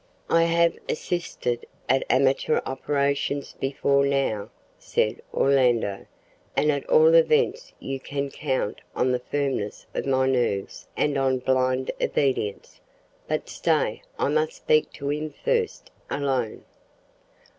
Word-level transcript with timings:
"I 0.31 0.45
have 0.45 0.79
assisted 0.89 1.67
at 1.87 2.03
amateur 2.09 2.59
operations 2.65 3.53
before 3.59 4.03
now," 4.03 4.49
said 4.79 5.21
Orlando, 5.31 6.07
"and 6.57 6.71
at 6.71 6.89
all 6.89 7.13
events 7.13 7.73
you 7.79 7.99
can 7.99 8.31
count 8.31 8.81
on 8.95 9.11
the 9.11 9.19
firmness 9.19 9.85
of 9.93 10.07
my 10.07 10.25
nerves 10.25 10.87
and 10.97 11.19
on 11.19 11.37
blind 11.37 11.91
obedience. 12.01 12.81
But 13.27 13.47
stay 13.47 14.01
I 14.17 14.29
must 14.29 14.53
speak 14.53 14.91
to 14.93 15.11
him 15.11 15.35
first, 15.45 15.91
alone." 16.09 16.65